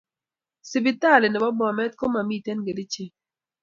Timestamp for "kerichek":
2.65-3.13